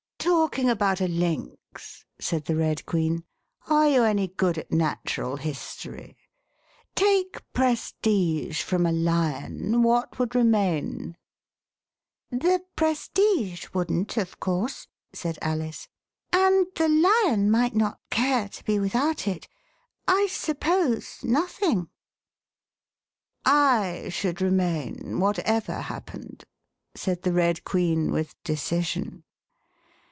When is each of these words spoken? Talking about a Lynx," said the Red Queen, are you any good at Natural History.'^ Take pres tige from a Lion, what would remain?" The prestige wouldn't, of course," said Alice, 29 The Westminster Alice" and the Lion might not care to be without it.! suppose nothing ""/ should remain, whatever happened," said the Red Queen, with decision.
Talking 0.51 0.69
about 0.69 1.01
a 1.01 1.07
Lynx," 1.07 2.05
said 2.19 2.45
the 2.45 2.55
Red 2.55 2.85
Queen, 2.85 3.23
are 3.67 3.87
you 3.87 4.03
any 4.03 4.27
good 4.27 4.57
at 4.59 4.71
Natural 4.71 5.37
History.'^ 5.37 6.13
Take 6.93 7.41
pres 7.53 7.93
tige 8.03 8.61
from 8.61 8.85
a 8.85 8.91
Lion, 8.91 9.81
what 9.81 10.19
would 10.19 10.35
remain?" 10.35 11.17
The 12.43 12.63
prestige 12.75 13.67
wouldn't, 13.73 14.15
of 14.17 14.39
course," 14.39 14.87
said 15.13 15.39
Alice, 15.41 15.87
29 16.33 16.51
The 16.51 16.57
Westminster 16.59 16.83
Alice" 16.83 17.03
and 17.03 17.03
the 17.03 17.09
Lion 17.29 17.51
might 17.51 17.75
not 17.75 17.99
care 18.11 18.47
to 18.49 18.63
be 18.63 18.77
without 18.77 19.27
it.! 19.27 19.47
suppose 20.27 21.23
nothing 21.23 21.87
""/ 23.53 24.09
should 24.11 24.39
remain, 24.41 25.19
whatever 25.19 25.79
happened," 25.81 26.43
said 26.93 27.23
the 27.23 27.33
Red 27.33 27.63
Queen, 27.63 28.11
with 28.11 28.35
decision. 28.43 29.23